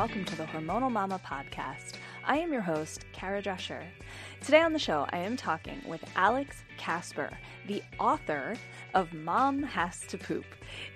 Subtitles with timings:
[0.00, 1.96] welcome to the Hormonal Mama podcast.
[2.24, 3.84] I am your host, Kara Drescher.
[4.40, 7.28] Today on the show, I am talking with Alex Kasper,
[7.66, 8.56] the author
[8.94, 10.46] of Mom Has to Poop.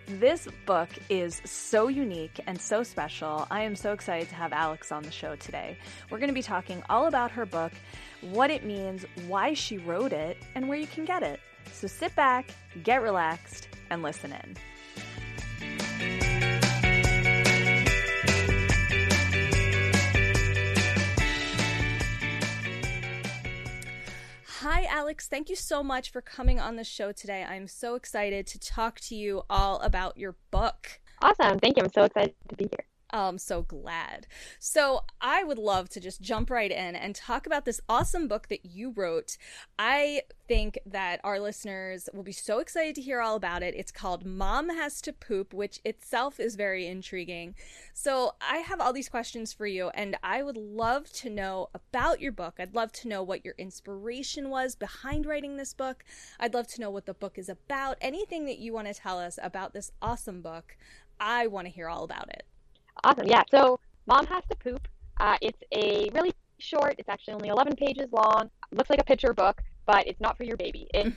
[0.07, 3.47] This book is so unique and so special.
[3.51, 5.77] I am so excited to have Alex on the show today.
[6.09, 7.73] We're going to be talking all about her book,
[8.23, 11.41] what it means, why she wrote it, and where you can get it.
[11.75, 14.57] So sit back, get relaxed, and listen in.
[24.65, 25.29] Hi, Alex.
[25.29, 27.45] Thank you so much for coming on the show today.
[27.47, 31.01] I'm so excited to talk to you all about your book.
[31.21, 31.59] Awesome.
[31.59, 31.83] Thank you.
[31.83, 32.87] I'm so excited to be here.
[33.15, 34.27] I'm so glad.
[34.59, 38.49] So, I would love to just jump right in and talk about this awesome book
[38.49, 39.37] that you wrote.
[39.79, 43.77] I think that our listeners will be so excited to hear all about it.
[43.77, 47.55] It's called Mom Has to Poop, which itself is very intriguing.
[47.93, 52.21] So, I have all these questions for you, and I would love to know about
[52.21, 52.55] your book.
[52.59, 56.05] I'd love to know what your inspiration was behind writing this book.
[56.41, 57.97] I'd love to know what the book is about.
[58.01, 60.77] Anything that you want to tell us about this awesome book,
[61.21, 62.45] I want to hear all about it.
[63.03, 63.27] Awesome.
[63.27, 63.43] Yeah.
[63.51, 64.87] So Mom Has to Poop.
[65.19, 68.51] Uh, it's a really short, it's actually only 11 pages long.
[68.73, 70.87] Looks like a picture book, but it's not for your baby.
[70.95, 71.09] It,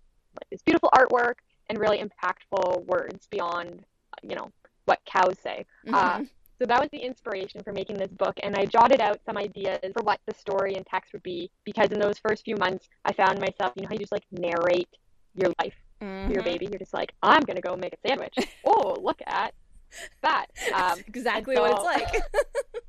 [0.40, 1.34] like this beautiful artwork
[1.68, 3.84] and really impactful words beyond,
[4.22, 4.50] you know,
[4.84, 5.64] what cows say.
[5.88, 6.22] Uh, mm-hmm.
[6.22, 6.26] Uh,
[6.58, 8.38] so that was the inspiration for making this book.
[8.42, 11.90] And I jotted out some ideas for what the story and text would be because
[11.90, 14.88] in those first few months, I found myself, you know, how you just like narrate
[15.34, 16.32] your life mm-hmm.
[16.32, 16.66] your baby.
[16.66, 18.34] You're just like, I'm gonna go make a sandwich.
[18.64, 19.54] oh, look at
[20.22, 20.46] that.
[20.74, 22.22] Um, exactly so, what it's like.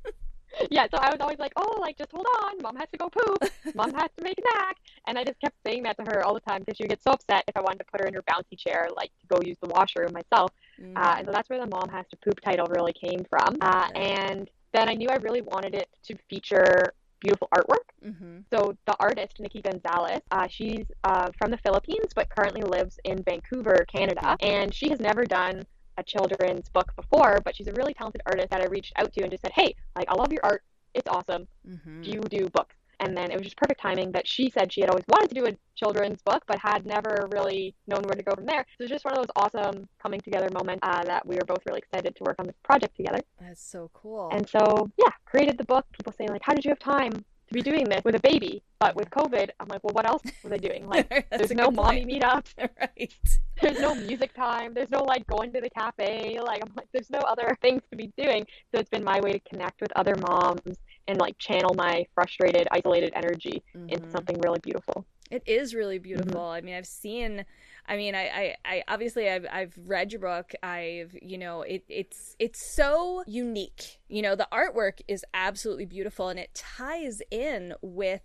[0.71, 3.09] yeah, so I was always like, oh, like just hold on, mom has to go
[3.09, 4.77] poop, mom has to make a snack,
[5.07, 7.03] and I just kept saying that to her all the time because she would get
[7.03, 9.41] so upset if I wanted to put her in her bouncy chair, like to go
[9.45, 10.51] use the washroom myself.
[10.81, 10.97] Mm.
[10.97, 13.57] Uh, and so that's where the mom has to poop title really came from.
[13.61, 17.87] Uh, and then I knew I really wanted it to feature beautiful artwork.
[18.05, 18.39] Mm-hmm.
[18.51, 23.23] So the artist Nikki Gonzalez, uh, she's uh, from the Philippines but currently lives in
[23.23, 25.63] Vancouver, Canada, and she has never done
[25.97, 29.21] a children's book before, but she's a really talented artist that I reached out to
[29.21, 30.63] and just said, "Hey, like I love your art.
[30.93, 31.47] It's awesome.
[31.67, 32.01] Mm-hmm.
[32.01, 34.81] Do you do books?" And then it was just perfect timing that she said she
[34.81, 38.23] had always wanted to do a children's book, but had never really known where to
[38.23, 38.65] go from there.
[38.77, 41.59] So it's just one of those awesome coming together moments uh, that we were both
[41.65, 43.19] really excited to work on this project together.
[43.39, 44.29] That's so cool.
[44.31, 45.85] And so, yeah, created the book.
[45.91, 48.63] People saying, like, how did you have time to be doing this with a baby?
[48.79, 50.87] But with COVID, I'm like, well, what else was I doing?
[50.87, 52.53] Like, there's no mommy meetups.
[52.57, 53.13] right.
[53.61, 54.73] There's no music time.
[54.73, 56.39] There's no like going to the cafe.
[56.41, 58.45] Like, I'm like, there's no other things to be doing.
[58.73, 60.77] So it's been my way to connect with other moms
[61.07, 63.89] and like channel my frustrated, isolated energy mm-hmm.
[63.89, 65.05] into something really beautiful.
[65.31, 66.41] It is really beautiful.
[66.41, 66.57] Mm-hmm.
[66.57, 67.45] I mean, I've seen
[67.87, 70.53] I mean, I, I, I, obviously I've, I've read your book.
[70.63, 73.99] I've, you know, it, it's, it's so unique.
[74.07, 78.21] You know, the artwork is absolutely beautiful and it ties in with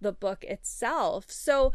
[0.00, 1.30] the book itself.
[1.30, 1.72] So,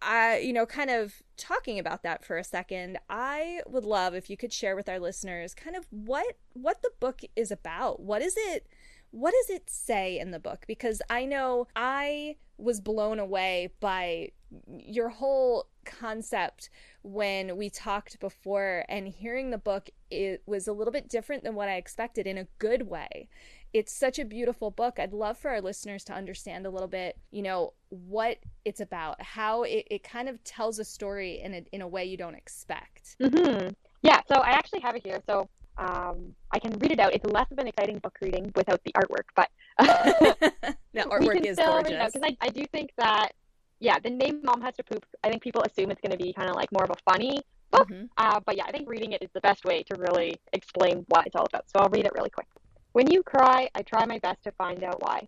[0.00, 4.30] I, you know, kind of talking about that for a second, I would love if
[4.30, 8.00] you could share with our listeners kind of what, what the book is about.
[8.00, 8.66] What is it?
[9.12, 10.64] What does it say in the book?
[10.66, 14.30] Because I know I was blown away by
[14.68, 16.70] your whole concept
[17.02, 21.54] when we talked before and hearing the book it was a little bit different than
[21.54, 23.28] what I expected in a good way.
[23.72, 24.98] It's such a beautiful book.
[24.98, 29.20] I'd love for our listeners to understand a little bit, you know, what it's about,
[29.22, 32.34] how it, it kind of tells a story in a, in a way you don't
[32.34, 33.16] expect.
[33.20, 33.70] Mm-hmm.
[34.02, 35.22] Yeah, so I actually have it here.
[35.26, 35.48] So
[35.78, 37.14] um, I can read it out.
[37.14, 39.48] It's less of an exciting book reading without the artwork, but
[39.78, 42.12] the artwork is gorgeous.
[42.12, 43.32] Because I, I do think that,
[43.80, 46.32] yeah, the name Mom Has to Poop, I think people assume it's going to be
[46.32, 47.40] kind of like more of a funny
[47.70, 47.88] book.
[47.88, 48.04] Mm-hmm.
[48.16, 51.26] Uh, but yeah, I think reading it is the best way to really explain what
[51.26, 51.64] it's all about.
[51.70, 52.46] So I'll read it really quick.
[52.92, 55.26] When you cry, I try my best to find out why.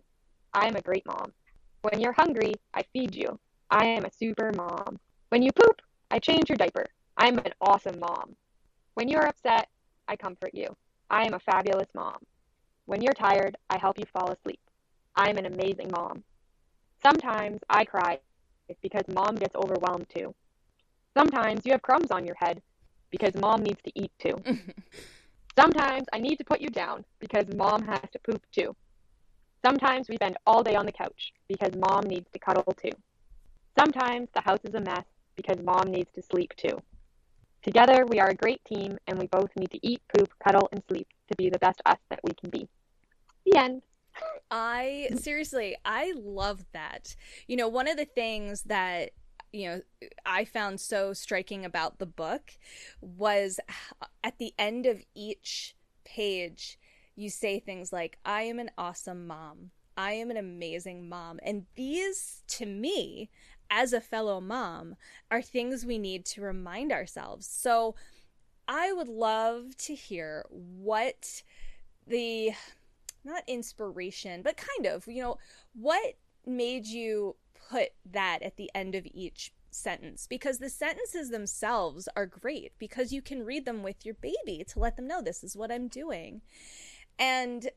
[0.53, 1.33] I am a great mom.
[1.81, 3.39] When you're hungry, I feed you.
[3.69, 4.99] I am a super mom.
[5.29, 5.81] When you poop,
[6.11, 6.85] I change your diaper.
[7.17, 8.35] I'm an awesome mom.
[8.93, 9.67] When you're upset,
[10.07, 10.75] I comfort you.
[11.09, 12.17] I am a fabulous mom.
[12.85, 14.59] When you're tired, I help you fall asleep.
[15.15, 16.23] I am an amazing mom.
[17.03, 18.19] Sometimes I cry
[18.81, 20.33] because mom gets overwhelmed too.
[21.17, 22.61] Sometimes you have crumbs on your head
[23.11, 24.35] because mom needs to eat too.
[25.57, 28.75] Sometimes I need to put you down because mom has to poop too.
[29.65, 32.91] Sometimes we spend all day on the couch because mom needs to cuddle too.
[33.79, 35.05] Sometimes the house is a mess
[35.35, 36.81] because mom needs to sleep too.
[37.65, 40.83] Together we are a great team and we both need to eat, poop, cuddle, and
[40.87, 42.67] sleep to be the best us that we can be.
[43.45, 43.81] The end.
[44.51, 47.15] I seriously, I love that.
[47.47, 49.09] You know, one of the things that
[49.51, 49.81] you know
[50.25, 52.51] I found so striking about the book
[53.01, 53.59] was
[54.23, 56.77] at the end of each page
[57.15, 59.71] you say things like I am an awesome mom.
[59.97, 61.39] I am an amazing mom.
[61.41, 63.29] And these to me
[63.69, 64.95] as a fellow mom
[65.31, 67.47] are things we need to remind ourselves.
[67.47, 67.95] So
[68.67, 71.43] I would love to hear what
[72.07, 72.51] the
[73.23, 75.37] not inspiration, but kind of, you know,
[75.73, 76.15] what
[76.45, 77.35] made you
[77.69, 83.11] put that at the end of each sentence because the sentences themselves are great because
[83.11, 85.87] you can read them with your baby to let them know this is what I'm
[85.87, 86.41] doing.
[87.19, 87.69] And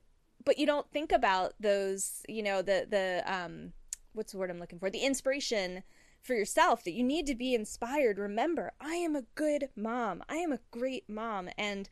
[0.44, 3.72] but you don't think about those, you know, the the um
[4.12, 4.90] what's the word I'm looking for?
[4.90, 5.82] The inspiration
[6.22, 8.18] for yourself that you need to be inspired.
[8.18, 10.22] Remember, I am a good mom.
[10.28, 11.88] I am a great mom and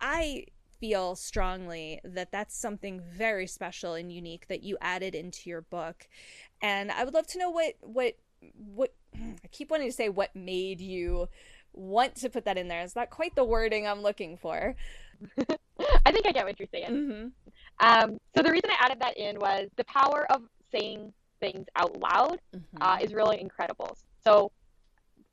[0.00, 0.46] I
[0.80, 6.08] feel strongly that that's something very special and unique that you added into your book.
[6.60, 8.16] And I would love to know what what
[8.56, 11.28] what I keep wanting to say what made you
[11.72, 12.82] want to put that in there.
[12.82, 14.76] It's not quite the wording I'm looking for.
[15.38, 16.90] I think I get what you're saying.
[16.90, 17.26] Mm-hmm.
[17.80, 21.12] Um, so the reason I added that in was the power of saying
[21.44, 22.82] things out loud mm-hmm.
[22.82, 23.96] uh, is really incredible.
[24.24, 24.50] So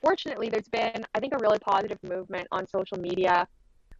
[0.03, 3.47] fortunately, there's been I think a really positive movement on social media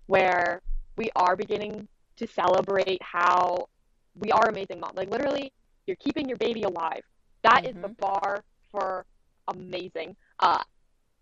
[0.08, 0.62] where
[0.98, 1.88] we are beginning
[2.18, 3.68] to celebrate how
[4.16, 4.98] we are amazing moms.
[4.98, 5.54] Like literally,
[5.86, 7.04] you're keeping your baby alive.
[7.44, 7.78] That mm-hmm.
[7.78, 8.06] is the mm-hmm.
[8.06, 9.06] bar for
[9.48, 10.64] amazing uh,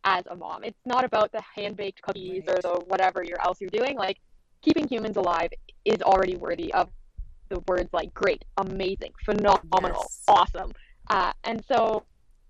[0.04, 0.64] as a mom.
[0.64, 2.58] It's not about the hand baked cookies right.
[2.58, 3.96] or the whatever you're else you're doing.
[3.96, 4.18] Like
[4.62, 5.52] keeping humans alive
[5.86, 6.90] is already worthy of
[7.50, 10.24] the words like great, amazing, phenomenal, yes.
[10.28, 10.72] awesome.
[11.10, 12.04] Uh, and so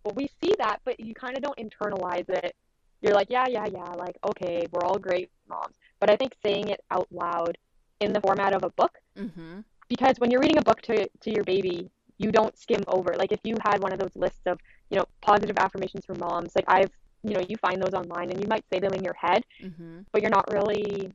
[0.03, 2.55] well, we see that, but you kind of don't internalize it.
[3.01, 5.75] You're like, yeah, yeah, yeah, like, okay, we're all great moms.
[5.99, 7.57] But I think saying it out loud
[7.99, 9.59] in the format of a book, mm-hmm.
[9.87, 13.15] because when you're reading a book to, to your baby, you don't skim over.
[13.17, 14.59] Like if you had one of those lists of,
[14.89, 16.91] you know, positive affirmations for moms, like I've,
[17.23, 19.99] you know, you find those online and you might say them in your head, mm-hmm.
[20.11, 21.11] but you're not really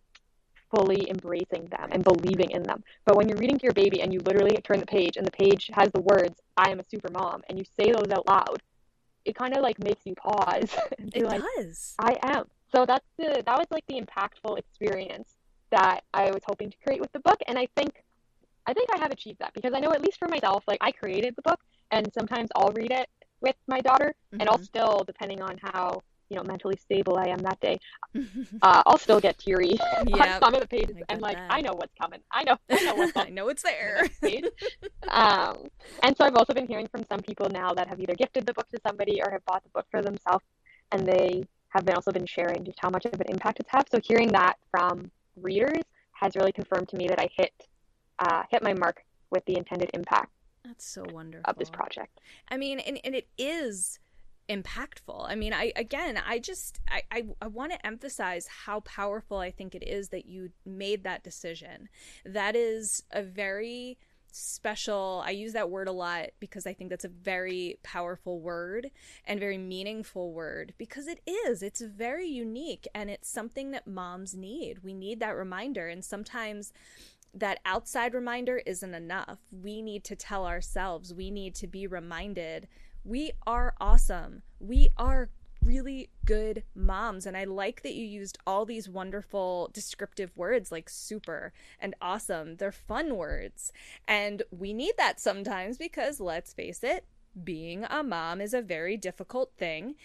[0.71, 2.83] fully embracing them and believing in them.
[3.05, 5.33] But when you're reading to your baby and you literally turn the page and the
[5.33, 8.63] page has the words, I am a super mom, and you say those out loud,
[9.25, 10.71] it kind of like makes you pause.
[10.99, 11.95] it like, does.
[11.99, 12.47] I am.
[12.75, 15.37] So that's the that was like the impactful experience
[15.71, 18.05] that I was hoping to create with the book, and I think
[18.67, 20.91] I think I have achieved that because I know at least for myself, like I
[20.91, 21.61] created the book,
[21.91, 23.09] and sometimes I'll read it
[23.41, 24.41] with my daughter, mm-hmm.
[24.41, 24.65] and I'll mm-hmm.
[24.65, 27.79] still, depending on how you know mentally stable I am that day,
[28.63, 30.21] uh, I'll still get teary yep.
[30.21, 31.53] on some of the pages, and like that.
[31.53, 32.21] I know what's coming.
[32.31, 34.09] I know, I know what's I know it's there.
[35.09, 35.69] um,
[36.03, 38.55] and so I've also been hearing from some people now that have either gifted the
[38.55, 40.45] book to somebody or have bought the book for themselves,
[40.93, 43.91] and they have been also been sharing just how much of an impact it's had.
[43.91, 45.83] So hearing that from readers
[46.13, 47.53] has really confirmed to me that I hit
[48.19, 50.31] uh, hit my mark with the intended impact.
[50.65, 52.21] That's so wonderful of this project.
[52.49, 53.99] I mean, and, and it is
[54.49, 55.27] impactful.
[55.29, 59.51] I mean, I again, I just I I, I want to emphasize how powerful I
[59.51, 61.89] think it is that you made that decision.
[62.25, 63.99] That is a very
[64.37, 68.91] special i use that word a lot because i think that's a very powerful word
[69.27, 74.35] and very meaningful word because it is it's very unique and it's something that moms
[74.35, 76.73] need we need that reminder and sometimes
[77.33, 82.67] that outside reminder isn't enough we need to tell ourselves we need to be reminded
[83.05, 85.29] we are awesome we are
[85.65, 87.27] really good moms.
[87.27, 92.57] And I like that you used all these wonderful descriptive words like super and awesome.
[92.57, 93.73] They're fun words.
[94.07, 97.07] And we need that sometimes because let's face it,
[97.43, 99.97] being a mom is a very difficult thing.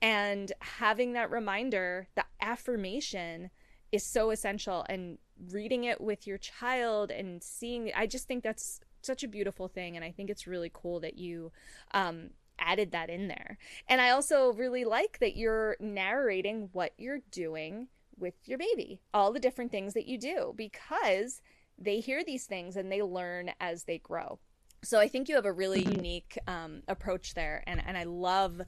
[0.00, 3.50] And having that reminder, the affirmation,
[3.90, 4.84] is so essential.
[4.88, 5.18] And
[5.50, 9.96] reading it with your child and seeing, I just think that's such a beautiful thing.
[9.96, 11.52] And I think it's really cool that you
[11.92, 13.58] um, added that in there.
[13.88, 17.88] And I also really like that you're narrating what you're doing
[18.18, 21.40] with your baby, all the different things that you do, because
[21.78, 24.38] they hear these things and they learn as they grow.
[24.82, 28.60] So I think you have a really unique um, approach there, and and I love,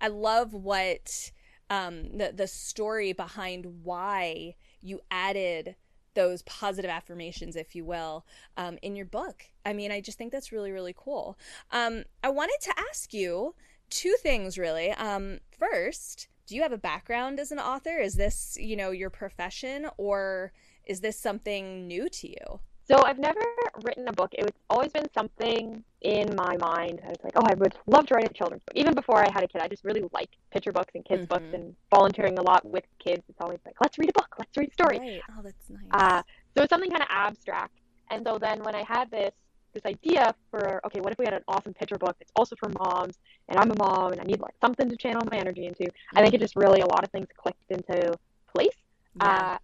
[0.00, 1.30] I love what
[1.68, 5.76] um, the the story behind why you added
[6.14, 8.24] those positive affirmations, if you will,
[8.56, 9.44] um, in your book.
[9.64, 11.38] I mean, I just think that's really, really cool.
[11.70, 13.54] Um, I wanted to ask you
[13.90, 14.90] two things, really.
[14.92, 17.98] Um, first, do you have a background as an author?
[17.98, 20.52] Is this, you know, your profession, or
[20.84, 22.60] is this something new to you?
[22.84, 23.40] So I've never
[23.84, 24.30] written a book.
[24.32, 27.00] It was always been something in my mind.
[27.04, 28.76] I was like, oh, I would love to write a children's book.
[28.76, 31.34] Even before I had a kid, I just really like picture books and kids' mm-hmm.
[31.34, 33.22] books and volunteering a lot with kids.
[33.28, 34.98] It's always like, let's read a book, let's read a story.
[34.98, 35.22] Right.
[35.30, 35.82] Oh, that's nice.
[35.92, 36.22] Uh,
[36.56, 37.78] so it's something kind of abstract.
[38.10, 39.32] And so then when I had this
[39.72, 42.68] this idea for okay, what if we had an awesome picture book that's also for
[42.68, 45.84] moms, and I'm a mom and I need like something to channel my energy into.
[45.84, 46.18] Mm-hmm.
[46.18, 46.44] I think it mm-hmm.
[46.44, 48.12] just really a lot of things clicked into
[48.54, 48.76] place.
[49.16, 49.54] Yeah.
[49.54, 49.58] Uh,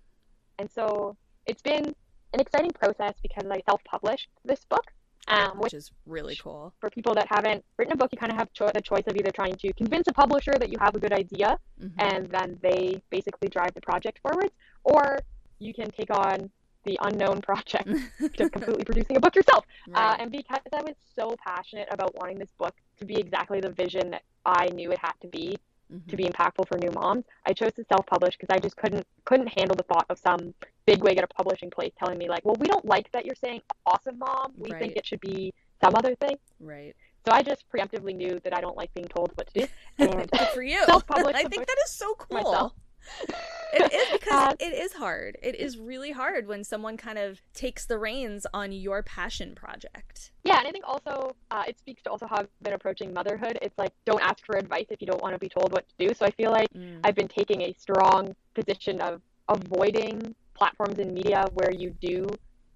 [0.61, 1.95] and so it's been
[2.33, 4.85] an exciting process because I self-published this book.
[5.27, 6.73] Um, which, which, is really cool.
[6.81, 9.17] For people that haven't written a book, you kind of have cho- the choice of
[9.17, 11.89] either trying to convince a publisher that you have a good idea mm-hmm.
[11.99, 14.53] and then they basically drive the project forwards,
[14.85, 15.19] or
[15.59, 16.51] you can take on
[16.85, 19.65] the unknown project of completely producing a book yourself.
[19.89, 20.13] Uh, right.
[20.13, 23.71] Uh, and because I was so passionate about wanting this book to be exactly the
[23.71, 25.59] vision that I knew it had to be,
[25.93, 26.09] mm-hmm.
[26.09, 29.49] to be impactful for new moms, I chose to self-publish because I just couldn't couldn't
[29.49, 30.55] handle the thought of some
[30.87, 33.35] big wig at a publishing place telling me like, well, we don't like that you're
[33.35, 34.53] saying awesome mom.
[34.57, 34.81] We right.
[34.81, 35.53] think it should be
[35.83, 36.37] some other thing.
[36.61, 36.95] Right.
[37.27, 39.67] So I just preemptively knew that I don't like being told what to do.
[39.99, 40.79] And Good for you.
[40.89, 42.43] I think that is so cool.
[42.43, 42.73] Myself
[43.73, 45.37] it is because uh, it is hard.
[45.43, 50.33] It is really hard when someone kind of takes the reins on your passion project.
[50.45, 53.59] Yeah, and I think also uh, it speaks to also how I've been approaching motherhood.
[53.63, 56.07] It's like don't ask for advice if you don't want to be told what to
[56.07, 56.15] do.
[56.15, 57.01] So I feel like mm.
[57.05, 62.27] I've been taking a strong position of avoiding platforms and media where you do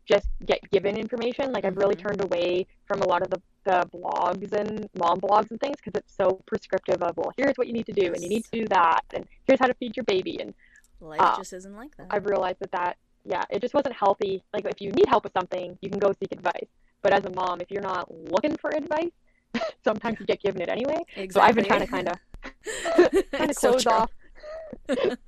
[0.06, 1.52] just get given information.
[1.52, 2.08] Like I've really mm-hmm.
[2.08, 5.98] turned away from a lot of the, the blogs and mom blogs and things because
[5.98, 8.50] it's so prescriptive of well, here's what you need to do and you need to
[8.50, 10.54] do that and here's how to feed your baby and
[11.00, 12.06] life uh, just isn't like that.
[12.10, 14.42] I've realized that that yeah, it just wasn't healthy.
[14.52, 16.66] Like if you need help with something, you can go seek advice.
[17.02, 19.10] But as a mom, if you're not looking for advice,
[19.84, 21.04] sometimes you get given it anyway.
[21.16, 21.30] Exactly.
[21.30, 22.18] So I've been trying to kind of
[23.32, 24.10] kind of close so off
[24.86, 25.18] the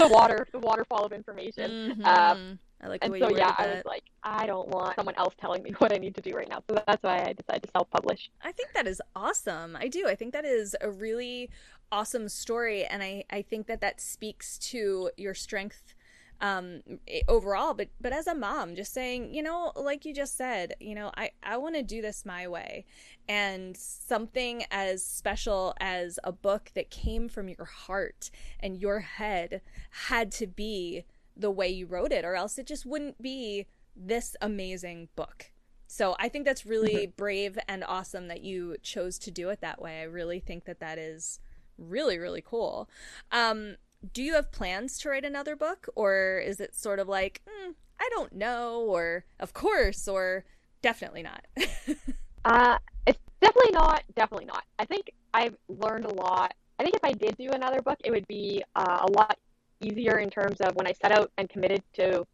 [0.00, 1.96] water, the waterfall of information.
[1.96, 2.04] Mm-hmm.
[2.04, 5.62] Um, I like and so yeah, I was like, I don't want someone else telling
[5.62, 6.62] me what I need to do right now.
[6.68, 8.30] So that's why I decided to self-publish.
[8.42, 9.76] I think that is awesome.
[9.76, 10.06] I do.
[10.06, 11.50] I think that is a really
[11.90, 15.94] awesome story, and I I think that that speaks to your strength
[16.40, 16.80] um
[17.28, 20.94] overall but but as a mom just saying you know like you just said you
[20.94, 22.84] know i i want to do this my way
[23.28, 29.60] and something as special as a book that came from your heart and your head
[30.08, 31.04] had to be
[31.36, 35.50] the way you wrote it, or else it just wouldn't be this amazing book.
[35.86, 37.16] So I think that's really mm-hmm.
[37.16, 40.00] brave and awesome that you chose to do it that way.
[40.00, 41.40] I really think that that is
[41.78, 42.88] really really cool.
[43.32, 43.76] Um,
[44.12, 47.74] do you have plans to write another book, or is it sort of like mm,
[48.00, 50.44] I don't know, or of course, or
[50.82, 51.44] definitely not?
[52.44, 54.02] uh, it's definitely not.
[54.14, 54.64] Definitely not.
[54.78, 56.54] I think I've learned a lot.
[56.78, 59.38] I think if I did do another book, it would be uh, a lot
[59.84, 62.26] easier in terms of when I set out and committed to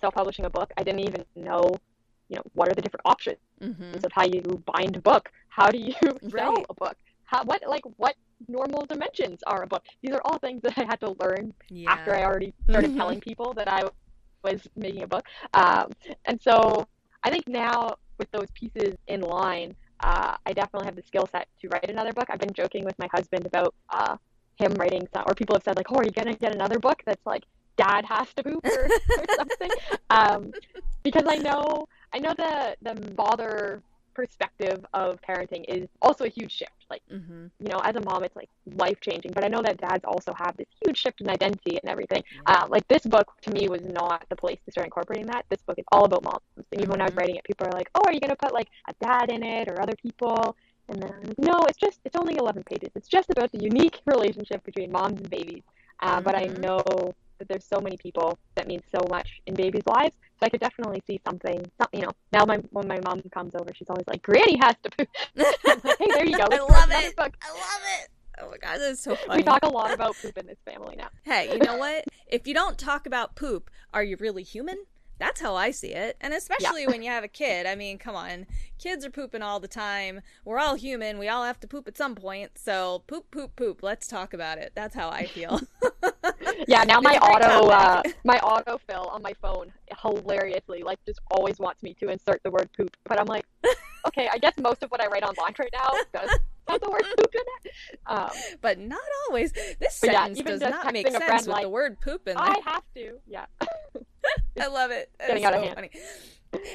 [0.00, 1.74] self-publishing a book, I didn't even know,
[2.28, 4.04] you know, what are the different options mm-hmm.
[4.04, 5.94] of how you bind a book, how do you
[6.30, 6.66] sell right.
[6.70, 8.16] a book, how what like what
[8.48, 9.84] normal dimensions are a book.
[10.02, 11.90] These are all things that I had to learn yeah.
[11.90, 12.98] after I already started mm-hmm.
[12.98, 13.84] telling people that I
[14.42, 15.24] was making a book.
[15.54, 15.90] Um,
[16.24, 16.86] and so
[17.22, 21.46] I think now with those pieces in line, uh, I definitely have the skill set
[21.60, 22.26] to write another book.
[22.28, 24.16] I've been joking with my husband about uh,
[24.56, 27.02] him writing some, or people have said like, "Oh, are you gonna get another book
[27.04, 27.44] that's like
[27.76, 29.70] Dad has to poop or, or something?"
[30.10, 30.52] Um,
[31.02, 33.82] because I know I know the the father
[34.14, 36.72] perspective of parenting is also a huge shift.
[36.90, 37.46] Like, mm-hmm.
[37.58, 39.32] you know, as a mom, it's like life changing.
[39.32, 42.22] But I know that dads also have this huge shift in identity and everything.
[42.46, 45.46] Uh, like this book to me was not the place to start incorporating that.
[45.48, 46.40] This book is all about moms.
[46.56, 46.90] And even mm-hmm.
[46.90, 47.18] when I was mm-hmm.
[47.18, 49.68] writing it, people are like, "Oh, are you gonna put like a dad in it
[49.68, 50.56] or other people?"
[50.88, 52.90] And then, no, it's just, it's only 11 pages.
[52.94, 55.62] It's just about the unique relationship between moms and babies.
[56.00, 56.24] Uh, mm-hmm.
[56.24, 56.60] But I mm-hmm.
[56.60, 60.14] know that there's so many people that mean so much in babies' lives.
[60.38, 63.54] So I could definitely see something, some, you know, now my, when my mom comes
[63.54, 65.08] over, she's always like, Granny has to poop.
[65.36, 65.56] like,
[65.98, 66.44] hey, there you go.
[66.50, 67.16] I love it.
[67.16, 67.36] Book.
[67.42, 68.08] I love it.
[68.40, 69.38] Oh my god, that's so funny.
[69.38, 71.08] We talk a lot about poop in this family now.
[71.22, 72.04] Hey, you know what?
[72.26, 74.78] if you don't talk about poop, are you really human?
[75.22, 76.16] That's how I see it.
[76.20, 76.88] And especially yeah.
[76.88, 77.64] when you have a kid.
[77.64, 78.44] I mean, come on.
[78.76, 80.20] Kids are pooping all the time.
[80.44, 81.20] We're all human.
[81.20, 82.58] We all have to poop at some point.
[82.58, 83.84] So poop, poop, poop.
[83.84, 84.72] Let's talk about it.
[84.74, 85.60] That's how I feel.
[86.66, 91.84] yeah, now my auto uh, my autofill on my phone hilariously like just always wants
[91.84, 92.90] me to insert the word poop.
[93.04, 93.44] But I'm like,
[94.08, 96.36] okay, I guess most of what I write online right now does
[96.66, 98.00] have the word poop in it.
[98.06, 98.98] Um, but not
[99.28, 99.52] always.
[99.52, 102.44] This But yeah, sentence does not make sense with like, the word poop in there.
[102.44, 103.20] I have to.
[103.28, 103.46] Yeah.
[104.60, 105.10] I love it.
[105.18, 105.74] Getting out of hand.
[105.74, 105.90] funny.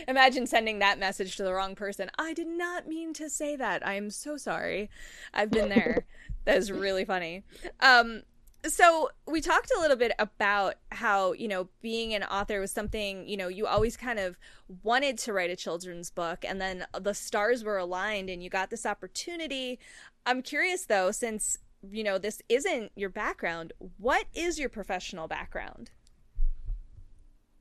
[0.08, 2.10] Imagine sending that message to the wrong person.
[2.18, 3.86] I did not mean to say that.
[3.86, 4.90] I am so sorry.
[5.34, 6.06] I've been there.
[6.46, 7.44] that is really funny.
[7.80, 8.24] Um
[8.66, 13.28] so we talked a little bit about how, you know, being an author was something,
[13.28, 14.38] you know, you always kind of
[14.84, 18.70] wanted to write a children's book and then the stars were aligned and you got
[18.70, 19.80] this opportunity.
[20.26, 25.92] I'm curious though, since, you know, this isn't your background, what is your professional background?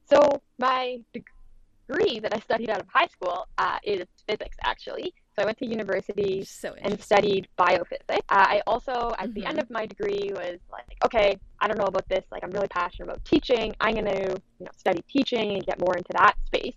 [0.09, 5.15] So my degree that I studied out of high school uh, is physics, actually.
[5.35, 8.25] So I went to university So and studied biophysics.
[8.29, 9.49] Uh, I also, at the Mhm.
[9.51, 12.25] end of my degree, was like, okay, I don't know about this.
[12.31, 13.75] Like, I'm really passionate about teaching.
[13.81, 16.77] I'm going to, you know, study teaching and get more into that space.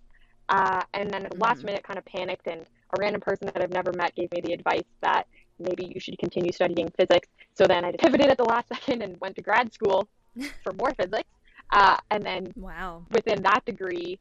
[0.50, 3.62] Uh, and then at the last minute, kind of panicked, and a random person that
[3.62, 5.28] I've never met gave me the advice that
[5.60, 7.28] maybe you should continue studying physics.
[7.54, 10.10] So then I pivoted at the last second and went to grad school
[10.64, 11.30] for more physics.
[11.72, 13.06] Uh, and then Wow.
[13.12, 14.20] within that degree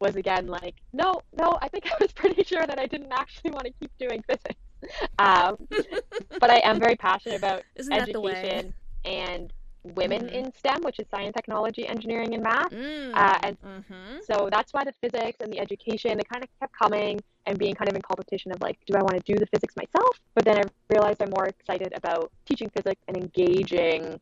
[0.00, 3.50] was again like, no, no, I think I was pretty sure that I didn't actually
[3.50, 4.60] want to keep doing physics.
[5.18, 5.56] Um,
[6.38, 8.32] but I am very passionate about Isn't that the way?
[8.32, 8.74] education
[9.06, 9.52] and
[9.94, 10.32] women Mhm.
[10.32, 12.70] in STEM, which is science, technology, engineering, and math.
[12.72, 13.14] Mm.
[13.14, 14.18] Uh, and mm-hmm.
[14.28, 17.74] so that's why the physics and the education, they kind of kept coming and being
[17.74, 20.20] kind of in competition of like, do I want to do the physics myself?
[20.34, 24.20] But then I realized I'm more excited about teaching physics and engaging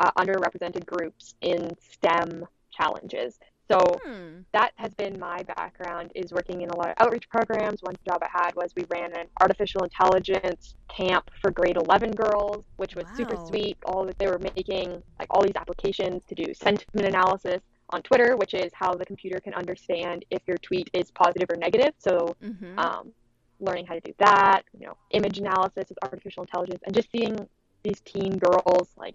[0.00, 3.38] uh, underrepresented groups in STEM challenges.
[3.70, 4.44] So Hmm.
[4.52, 8.18] that has been my background is working in a lot of outreach programs one job
[8.22, 13.06] i had was we ran an artificial intelligence camp for grade 11 girls which was
[13.12, 17.60] super sweet all that they were making like all these applications to do sentiment analysis
[17.90, 21.56] on twitter which is how the computer can understand if your tweet is positive or
[21.56, 22.86] negative so Mm-hmm.
[22.86, 23.12] um,
[23.60, 27.36] learning how to do that you know image analysis with artificial intelligence and just seeing
[27.84, 29.14] these teen girls like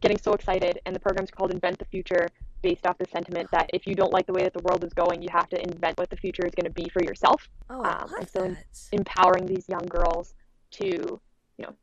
[0.00, 2.28] getting so excited and the program's called invent the future
[2.62, 4.92] based off the sentiment that if you don't like the way that the world is
[4.92, 7.82] going you have to invent what the future is going to be for yourself oh,
[7.82, 8.64] I um, love so that.
[8.92, 10.34] empowering these young girls
[10.72, 11.20] to you
[11.64, 11.74] know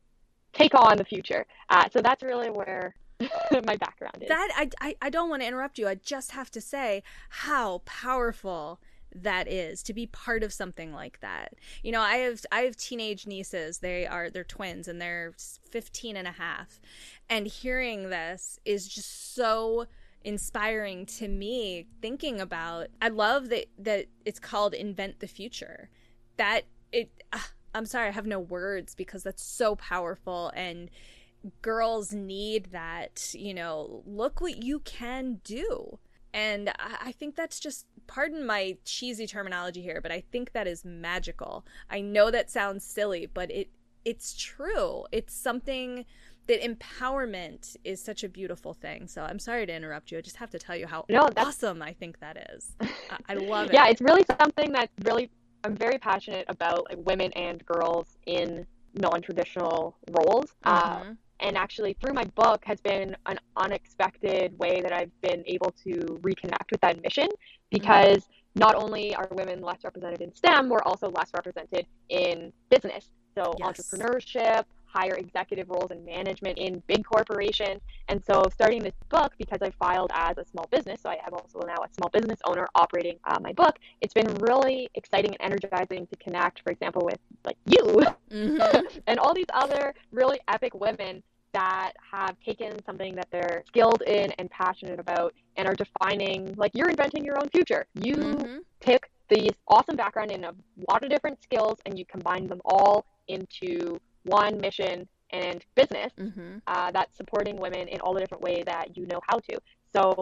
[0.52, 2.94] take on the future uh, so that's really where
[3.66, 5.88] my background is That I, I I don't want to interrupt you.
[5.88, 8.80] I just have to say how powerful
[9.14, 11.54] that is to be part of something like that.
[11.82, 13.78] You know, I have I have teenage nieces.
[13.78, 15.32] They are they're twins and they're
[15.70, 16.80] 15 and a half.
[17.28, 19.86] And hearing this is just so
[20.24, 25.90] inspiring to me thinking about I love that that it's called invent the future.
[26.36, 30.90] That it ah, I'm sorry, I have no words because that's so powerful and
[31.62, 35.98] girls need that, you know, look what you can do.
[36.32, 40.66] And I I think that's just, pardon my cheesy terminology here, but I think that
[40.66, 41.64] is magical.
[41.90, 43.68] I know that sounds silly, but it
[44.04, 45.04] it's true.
[45.12, 46.04] It's something
[46.46, 49.06] that empowerment is such a beautiful thing.
[49.06, 50.18] So I'm sorry to interrupt you.
[50.18, 52.72] I just have to tell you how No, that's- awesome I think that is.
[52.80, 52.88] I,
[53.28, 53.74] I love it.
[53.74, 55.30] yeah it's really something that really
[55.64, 58.64] i'm very passionate about like women and girls in
[58.94, 61.16] non-traditional roles uh, Mhm.
[61.40, 65.92] And actually through my book has been an unexpected way that I've been able to
[66.22, 67.28] reconnect with that mission
[67.70, 73.10] because not only are women less represented in STEM, we're also less represented in business.
[73.36, 73.68] So Yes.
[73.68, 77.80] entrepreneurship, higher executive roles in management in big corporations.
[78.08, 81.34] And so starting this book because I filed as a small business, so I am
[81.34, 83.78] also now a small business owner operating uh, my book.
[84.00, 88.86] It's been really exciting and energizing to connect, for example, with like you Mhm.
[89.06, 91.22] and all these other really epic women
[91.52, 96.70] that have taken something that they're skilled in and passionate about and are defining like
[96.74, 98.60] you're inventing your own future you Mhm.
[98.80, 100.54] took these awesome background in a
[100.90, 106.62] lot of different skills and you combine them all into one mission and business Mhm.
[106.66, 109.58] uh, that's supporting women in all the different ways that you know how to
[109.94, 110.14] so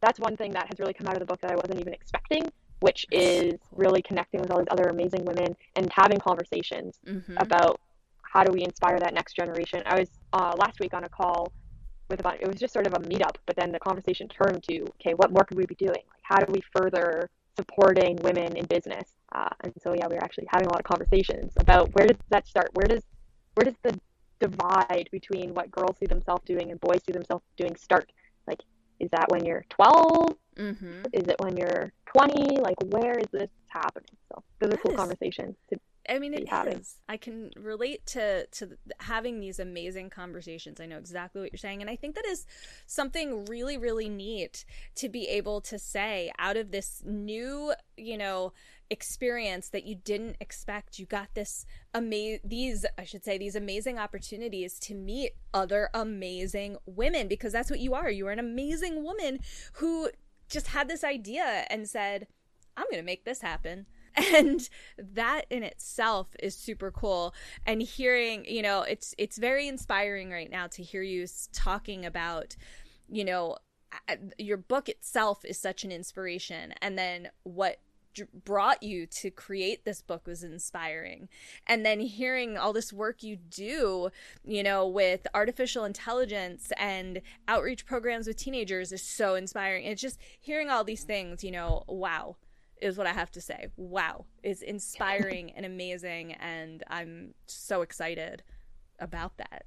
[0.00, 1.92] that's one thing that has really come out of the book that i wasn't even
[1.94, 2.42] expecting
[2.80, 7.36] which is really connecting with all these other amazing women and having conversations Mhm.
[7.38, 7.80] about
[8.22, 9.80] how do we inspire that next generation.
[9.86, 11.52] I was uh, last week on a call
[12.10, 14.80] with about it was just sort of a meetup, but then the conversation turned to
[15.00, 16.02] okay, what more could we be doing?
[16.12, 19.14] Like, how do we further supporting women in business?
[19.32, 22.18] Uh, and so yeah, we were actually having a lot of conversations about where does
[22.30, 22.68] that start?
[22.74, 23.04] Where does
[23.54, 23.98] where does the
[24.40, 28.10] divide between what girls see themselves doing and boys see themselves doing start?
[28.46, 28.60] Like,
[29.00, 30.36] is that when you're 12?
[30.56, 31.06] Mhm.
[31.12, 32.58] Is it when you're 20?
[32.58, 34.16] Like, where is this happening?
[34.32, 36.80] So those are cool is- conversations to I mean, it having.
[36.80, 36.96] is.
[37.08, 40.78] I can relate to to having these amazing conversations.
[40.78, 42.44] I know exactly what you're saying, and I think that is
[42.86, 48.52] something really, really neat to be able to say out of this new, you know,
[48.90, 50.98] experience that you didn't expect.
[50.98, 56.76] You got this ama- these I should say these amazing opportunities to meet other amazing
[56.86, 58.10] women because that's what you are.
[58.10, 59.40] You are an amazing woman
[59.74, 60.10] who
[60.48, 62.26] just had this idea and said,
[62.76, 63.86] "I'm going to make this happen."
[64.34, 67.34] and that in itself is super cool
[67.66, 72.54] and hearing you know it's it's very inspiring right now to hear you talking about
[73.08, 73.56] you know
[74.38, 77.78] your book itself is such an inspiration and then what
[78.44, 81.28] brought you to create this book was inspiring.
[81.66, 84.10] And then hearing all this work you do
[84.44, 89.84] you know with artificial intelligence and outreach programs with teenagers is so inspiring.
[89.84, 92.36] It's just hearing all these things you know wow
[92.80, 93.68] is what i have to say.
[93.76, 98.42] Wow is inspiring and amazing and i'm so excited
[98.98, 99.64] about that.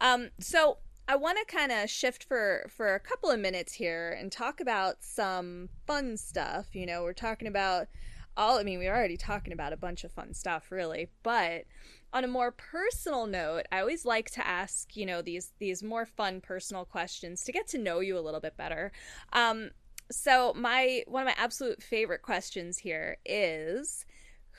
[0.00, 4.16] Um so I want to kind of shift for for a couple of minutes here
[4.18, 6.74] and talk about some fun stuff.
[6.74, 7.88] You know, we're talking about
[8.36, 11.64] all I mean, we're already talking about a bunch of fun stuff really, but
[12.12, 16.06] on a more personal note, I always like to ask, you know, these these more
[16.06, 18.90] fun personal questions to get to know you a little bit better.
[19.32, 19.70] Um
[20.10, 24.06] so my one of my absolute favorite questions here is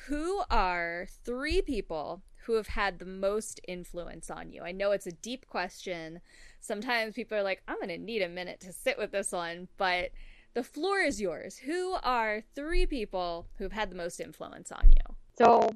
[0.08, 4.62] who are three people who have had the most influence on you?
[4.62, 6.22] I know it's a deep question.
[6.60, 9.68] Sometimes people are like, I'm going to need a minute to sit with this one,
[9.78, 10.12] but
[10.54, 11.58] the floor is yours.
[11.58, 15.16] Who are three people who've had the most influence on you?
[15.38, 15.70] So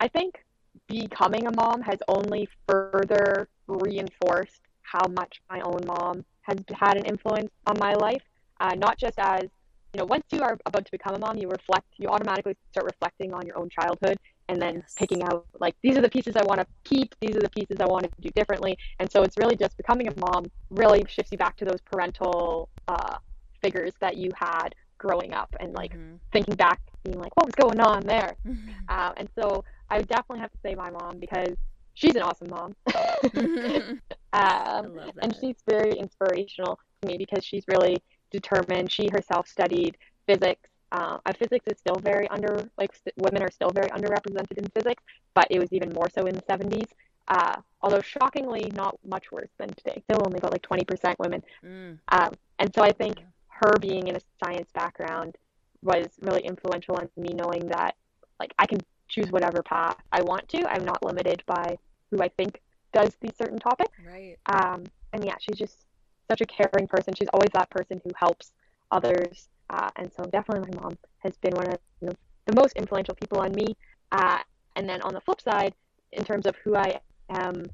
[0.00, 0.44] I think
[0.86, 7.04] becoming a mom has only further reinforced how much my own mom has had an
[7.04, 8.22] influence on my life.
[8.60, 9.42] Uh, not just as,
[9.92, 12.86] you know, once you are about to become a mom, you reflect, you automatically start
[12.86, 14.16] reflecting on your own childhood
[14.48, 14.94] and then yes.
[14.96, 17.76] picking out like these are the pieces I want to keep, these are the pieces
[17.80, 18.76] I want to do differently.
[18.98, 22.70] And so it's really just becoming a mom really shifts you back to those parental
[22.88, 23.18] uh,
[23.62, 26.16] figures that you had growing up and like mm-hmm.
[26.32, 28.36] thinking back, being like, what was going on there?
[28.46, 28.70] Mm-hmm.
[28.88, 31.56] Uh, and so I would definitely have to say my mom because
[31.94, 32.74] she's an awesome mom.
[34.32, 37.96] um, and she's very inspirational to me because she's really
[38.32, 38.90] determined.
[38.90, 43.88] She herself studied physics uh, physics is still very under, like women are still very
[43.88, 45.02] underrepresented in physics,
[45.34, 46.88] but it was even more so in the 70s.
[47.28, 50.02] Uh, although shockingly not much worse than today.
[50.04, 51.42] Still only about like 20% women.
[51.64, 51.98] Mm.
[52.08, 55.36] Um, and so I think her being in a science background
[55.82, 57.94] was really influential in me knowing that
[58.38, 60.68] like I can choose whatever path I want to.
[60.68, 61.78] I'm not limited by
[62.10, 62.60] who I think
[62.92, 63.96] does these certain topics.
[64.06, 64.36] Right.
[64.46, 65.86] Um, and yeah, she's just
[66.32, 67.14] such a caring person.
[67.14, 68.52] She's always that person who helps
[68.90, 72.14] others uh, and so definitely my mom has been one of you know,
[72.46, 73.76] the most influential people on me.
[74.12, 74.38] Uh,
[74.76, 75.74] and then on the flip side,
[76.12, 77.64] in terms of who I am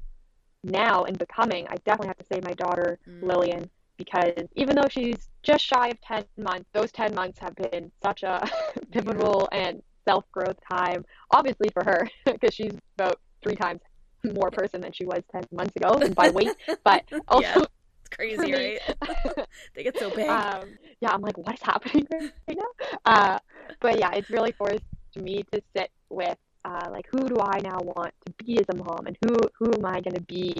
[0.63, 3.21] now and becoming, I definitely have to say my daughter mm.
[3.21, 7.91] Lillian because even though she's just shy of 10 months, those 10 months have been
[8.01, 8.49] such a
[8.91, 13.81] pivotal and self growth time, obviously for her, because she's about three times
[14.33, 17.65] more person than she was 10 months ago by weight, but also
[18.15, 18.79] crazy, right?
[19.75, 20.27] they get so big.
[20.27, 22.87] Um, yeah, I'm like, what is happening right now?
[23.05, 23.39] Uh,
[23.79, 24.83] but yeah, it's really forced
[25.15, 28.75] me to sit with uh, like, who do I now want to be as a
[28.75, 30.55] mom, and who who am I going to be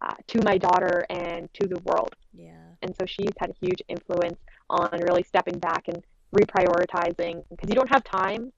[0.00, 2.14] uh, to my daughter and to the world?
[2.32, 2.54] Yeah.
[2.82, 4.38] And so she's had a huge influence
[4.70, 6.02] on really stepping back and
[6.34, 8.52] reprioritizing because you don't have time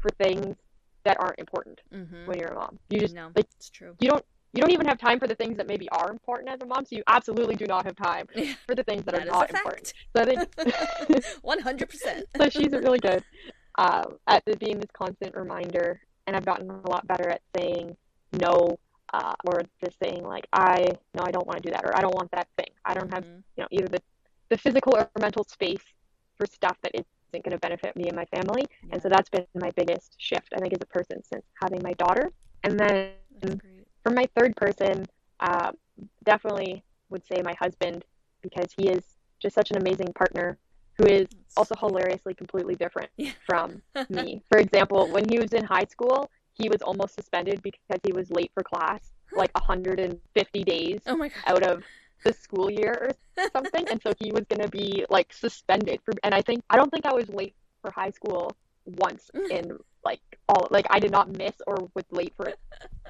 [0.00, 0.56] for things
[1.04, 2.26] that aren't important mm-hmm.
[2.26, 2.78] when you're a mom.
[2.90, 3.94] You just no, like it's true.
[4.00, 6.60] You don't you don't even have time for the things that maybe are important as
[6.62, 6.84] a mom.
[6.84, 8.26] So you absolutely do not have time
[8.66, 9.92] for the things that, that are not important.
[10.16, 12.26] So I think one hundred percent.
[12.36, 13.22] So she's really good
[13.76, 17.96] uh, at being this constant reminder, and I've gotten a lot better at saying
[18.32, 18.78] no.
[19.10, 22.02] Uh, or just saying like I no I don't want to do that or I
[22.02, 23.38] don't want that thing I don't have mm-hmm.
[23.56, 24.02] you know either the
[24.50, 25.80] the physical or mental space
[26.36, 28.90] for stuff that isn't going to benefit me and my family yeah.
[28.92, 31.94] and so that's been my biggest shift I think as a person since having my
[31.94, 32.30] daughter
[32.64, 33.12] and then
[34.08, 35.04] for my third person,
[35.40, 35.70] uh,
[36.24, 38.04] definitely would say my husband
[38.42, 39.02] because he is
[39.40, 40.56] just such an amazing partner
[40.96, 43.32] who is also hilariously completely different yeah.
[43.46, 44.42] from me.
[44.50, 48.30] For example, when he was in high school, he was almost suspended because he was
[48.30, 49.00] late for class,
[49.32, 51.84] like 150 days oh out of
[52.24, 53.86] the school year or something.
[53.88, 56.00] and so he was going to be like suspended.
[56.04, 58.50] For, and I think, I don't think I was late for high school
[58.86, 62.54] once in like all like I did not miss or was late for a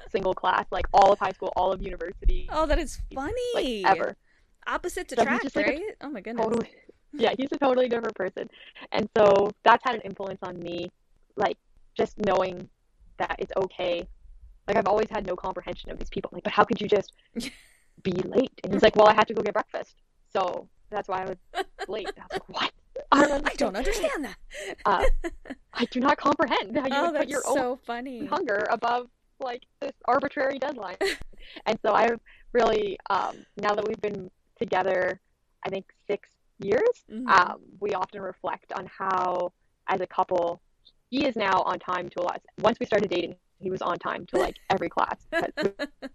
[0.09, 2.47] single class like all of high school, all of university.
[2.51, 3.33] Oh, that is funny.
[3.53, 4.17] Like, ever.
[4.67, 5.79] Opposite to so track, just, like, right?
[5.79, 6.45] A, oh my goodness.
[6.45, 6.69] Totally,
[7.13, 8.49] yeah, he's a totally different person.
[8.91, 10.91] And so that's had an influence on me,
[11.35, 11.57] like
[11.95, 12.69] just knowing
[13.17, 14.07] that it's okay.
[14.67, 16.29] Like I've always had no comprehension of these people.
[16.33, 17.13] Like, but how could you just
[18.03, 18.51] be late?
[18.63, 19.95] And he's like, Well, I had to go get breakfast.
[20.31, 22.09] So that's why I was late.
[22.17, 22.71] I was like, What?
[23.11, 24.37] I don't, I don't understand that.
[24.85, 25.05] uh,
[25.73, 28.25] I do not comprehend how you oh, would put your so own funny.
[28.25, 29.07] hunger above
[29.39, 30.97] like this arbitrary deadline.
[31.65, 32.19] and so I've
[32.53, 35.19] really, um, now that we've been together,
[35.65, 37.27] I think six years, Mhm.
[37.29, 39.51] um, we often reflect on how,
[39.87, 40.61] as a couple,
[41.09, 42.41] he is now on time to a lot.
[42.61, 45.53] Once we started dating, he was on time to like every class because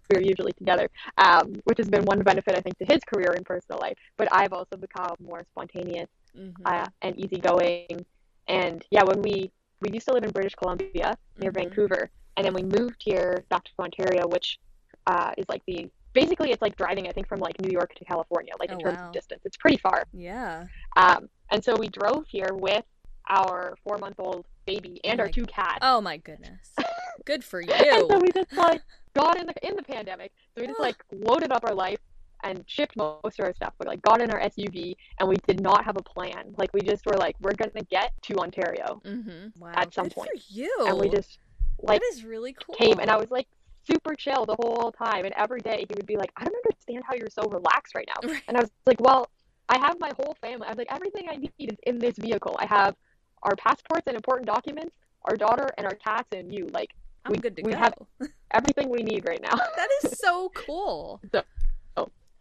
[0.09, 3.31] we were usually together, um, which has been one benefit I think to his career
[3.35, 3.97] and personal life.
[4.17, 6.53] But I've also become more spontaneous Mhm.
[6.65, 8.05] uh, and easygoing.
[8.47, 11.55] And yeah, when we we used to live in British Columbia near Mhm.
[11.55, 14.59] Vancouver, and then we moved here back to Ontario, which
[15.07, 18.05] uh, is like the basically it's like driving I think from like New York to
[18.05, 19.07] California, like in Oh, terms wow.
[19.07, 19.41] of distance.
[19.45, 20.03] It's pretty far.
[20.13, 20.65] yeah.
[20.95, 22.83] Um, and so we drove here with
[23.29, 25.79] our four month old baby and Oh our two cats.
[25.81, 26.73] Oh my goodness.
[27.25, 27.69] Good for you.
[27.73, 28.81] And so we just like
[29.13, 30.31] got in the in the pandemic.
[30.55, 31.99] So we just like loaded up our life
[32.43, 33.73] and shipped most of our stuff.
[33.79, 36.53] We like got in our SUV and we did not have a plan.
[36.57, 39.01] Like we just were like, we're gonna get to Ontario.
[39.05, 39.59] Mm-hmm.
[39.59, 39.71] Wow.
[39.75, 40.29] at some Good point.
[40.49, 40.73] you.
[40.87, 41.39] And we just
[41.81, 42.75] like that is really cool.
[42.75, 43.47] came and I was like
[43.87, 45.25] super chill the whole time.
[45.25, 48.07] And every day he would be like, I don't understand how you're so relaxed right
[48.21, 48.29] now.
[48.47, 49.29] And I was like, Well,
[49.69, 50.65] I have my whole family.
[50.67, 52.55] I was like, everything I need is in this vehicle.
[52.59, 52.95] I have
[53.43, 54.95] our passports and important documents,
[55.25, 56.67] our daughter and our cats and you.
[56.73, 56.91] Like
[57.25, 57.77] I'm we- good to we go.
[57.79, 57.93] have-
[58.51, 59.55] everything we need right now.
[59.55, 61.19] that is so cool.
[61.31, 61.41] So-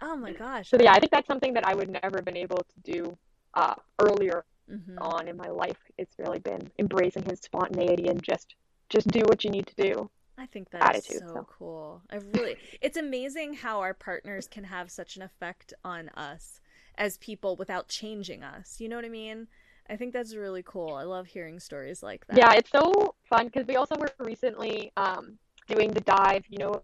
[0.05, 0.17] oh.
[0.17, 0.71] My gosh.
[0.71, 3.17] So yeah, I think that's something that I would never have been able to do
[3.55, 4.97] uh, earlier Mhm.
[4.99, 5.77] on in my life.
[5.99, 8.55] It's really been embracing his spontaneity and just
[8.89, 10.11] just do what you need to do.
[10.39, 11.47] I think that is attitude, so so.
[11.59, 12.03] cool.
[12.11, 16.61] I really it's amazing how our partners can have such an effect on us
[16.97, 18.81] as people without changing us.
[18.81, 19.49] You know what I mean?
[19.91, 20.95] I think that's really cool.
[20.95, 22.39] I love hearing stories like that.
[22.39, 25.39] Yeah, it's so fun because we also were recently um,
[25.69, 26.45] doing the dive.
[26.49, 26.83] You know,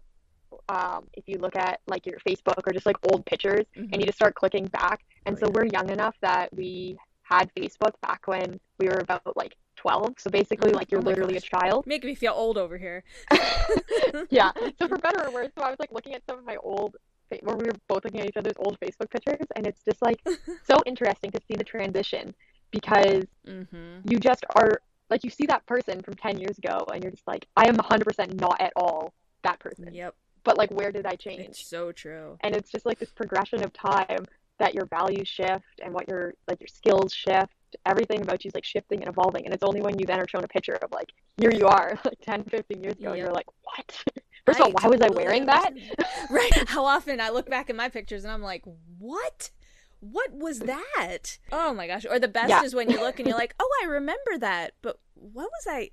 [0.69, 3.89] um, if you look at like your Facebook or just like old pictures, Mhm.
[3.91, 5.03] and you just start clicking back.
[5.25, 5.51] And Oh, so yeah.
[5.55, 10.15] we're young enough that we had Facebook back when we were about like 12.
[10.19, 11.87] So basically, like you're Oh literally a child.
[11.87, 13.03] Make me feel old over here.
[14.29, 14.51] yeah.
[14.79, 16.97] So for better or worse, so I was like looking at some of my old.
[17.43, 20.19] Where we were both looking at each other's old Facebook pictures, and it's just like
[20.69, 22.35] so interesting to see the transition
[22.71, 23.99] because mm-hmm.
[24.03, 27.27] you just are like you see that person from 10 years ago and you're just
[27.27, 30.15] like i am 100% not at all that person Yep.
[30.43, 31.41] But like where did i change?
[31.41, 32.37] It's so true.
[32.41, 34.25] and it's just like this progression of time
[34.59, 37.53] that your values shift and what your like your skills shift
[37.85, 40.27] everything about you is like shifting and evolving and it's only when you then are
[40.27, 43.31] shown a picture of like here you are like 10 15 years ago and you're
[43.31, 44.03] like what
[44.45, 46.27] first of all why was i wearing that that.
[46.29, 46.67] right.
[46.67, 48.63] How often I look back at my pictures and I'm like,
[48.99, 49.51] what?
[49.99, 51.37] What was that?
[51.51, 52.05] Oh my gosh.
[52.09, 52.63] Or the best Yeah.
[52.63, 54.73] is when you look and you're like, oh, I remember that.
[54.81, 55.89] But what was I?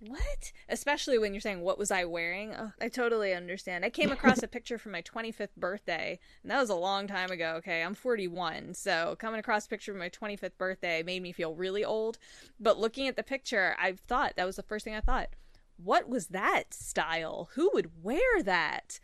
[0.00, 0.52] What?
[0.68, 2.54] Especially when you're saying, what was I wearing?
[2.54, 3.84] Oh, I totally understand.
[3.84, 7.30] I came across a picture from my 25th birthday, and that was a long time
[7.30, 7.54] ago.
[7.58, 7.82] Okay.
[7.82, 8.74] I'm 41.
[8.74, 12.18] So coming across a picture from my 25th birthday made me feel really old.
[12.60, 15.30] But looking at the picture, I thought that was the first thing I thought
[15.78, 17.50] what was that style?
[17.54, 18.98] Who would wear that?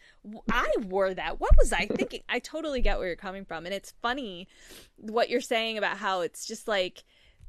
[0.51, 1.41] I wore that.
[1.41, 2.23] What was I thinking?
[2.29, 3.65] I totally get where you're coming from.
[3.65, 4.49] And it's funny
[4.97, 7.05] what you're saying about how it's just like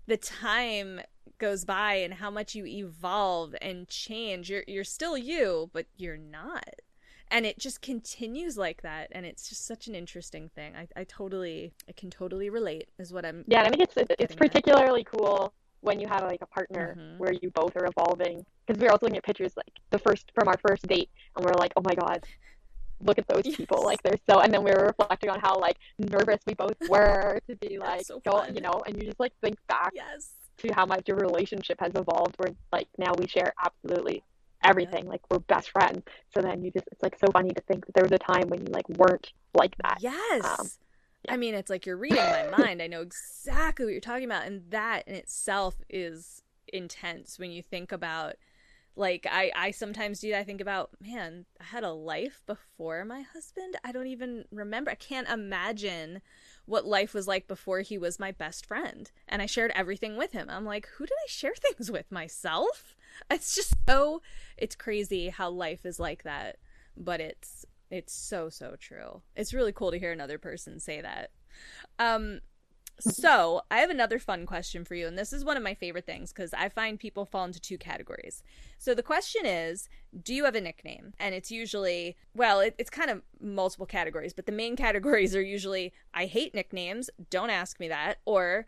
[0.06, 1.02] the time
[1.38, 4.50] goes by and how much you evolve and change.
[4.50, 6.70] You're you're still you, but you're not.
[7.32, 10.74] And it just continues like that and it's just such an interesting thing.
[10.76, 14.36] I, I totally I can totally relate is what I'm Yeah, I think it's it's
[14.36, 17.18] particularly cool when you have like a partner Mhm.
[17.20, 18.46] where you both are evolving.
[18.66, 21.46] Because we were also looking at pictures like the first from our first date, and
[21.46, 22.24] we're like, oh my god,
[23.02, 24.40] look at those people, like they're so.
[24.40, 28.06] And then we were reflecting on how like nervous we both were to be like,
[28.06, 30.30] so go, you know, and you just like think back Yes.
[30.58, 32.36] To how much your relationship has evolved.
[32.38, 34.24] Where like now we share absolutely
[34.64, 36.04] everything, like we're best friends.
[36.34, 38.50] So then you just it's like so funny to think that there was a time
[38.50, 39.98] when you like weren't like that.
[40.02, 40.44] Yes.
[40.44, 40.70] Um,
[41.28, 42.82] I mean, it's like you're reading my mind.
[42.82, 44.46] I know exactly what you're talking about.
[44.46, 46.42] And that in itself is
[46.72, 48.36] intense when you think about
[48.96, 50.40] like I I sometimes do that.
[50.40, 53.76] I think about, man, I had a life before my husband.
[53.84, 54.92] I don't even remember.
[54.92, 56.22] I can't imagine
[56.66, 59.12] what life was like before he was my best friend.
[59.28, 60.50] And I shared everything with him.
[60.50, 62.12] I'm like, who did I share things with?
[62.12, 62.96] Myself?
[63.32, 64.22] It's just so
[64.58, 66.58] it's crazy how life is like that.
[66.98, 69.22] But it's it's so so true.
[69.36, 71.32] It's really cool to hear another person say that.
[72.00, 72.42] Um
[73.00, 76.06] so, I have another fun question for you, and this is one of my favorite
[76.06, 78.42] things because I find people fall into two categories.
[78.78, 79.90] So, the question is
[80.24, 81.14] Do you have a nickname?
[81.20, 85.42] And it's usually, well, it, it's kind of multiple categories, but the main categories are
[85.42, 88.68] usually I hate nicknames, don't ask me that, or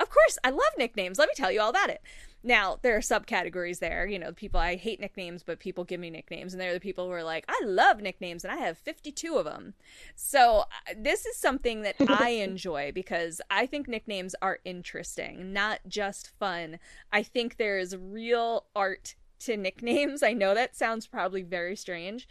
[0.00, 1.18] of course, I love nicknames.
[1.18, 2.02] Let me tell you all about it.
[2.46, 4.06] Now, there are subcategories there.
[4.06, 6.52] You know, people, I hate nicknames, but people give me nicknames.
[6.52, 9.46] And they're the people who are like, I love nicknames and I have 52 of
[9.46, 9.72] them.
[10.14, 15.80] So, uh, this is something that I enjoy because I think nicknames are interesting, not
[15.88, 16.78] just fun.
[17.10, 20.22] I think there's real art to nicknames.
[20.22, 22.28] I know that sounds probably very strange,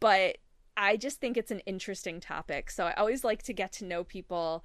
[0.00, 0.38] but
[0.76, 2.72] I just think it's an interesting topic.
[2.72, 4.64] So, I always like to get to know people